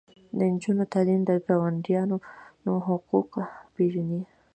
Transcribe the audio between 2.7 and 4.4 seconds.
حقوق پیژني.